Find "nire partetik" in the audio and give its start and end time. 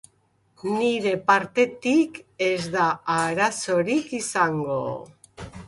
0.77-2.17